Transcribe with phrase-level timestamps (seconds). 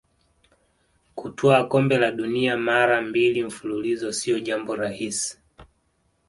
[1.15, 5.37] kutwaa kombe la dunia mara mbili mfululizo sio jambo rahisi